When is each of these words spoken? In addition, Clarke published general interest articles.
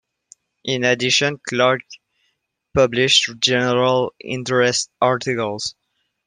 In 0.63 0.83
addition, 0.83 1.39
Clarke 1.47 1.83
published 2.73 3.35
general 3.39 4.15
interest 4.19 4.89
articles. 4.99 5.75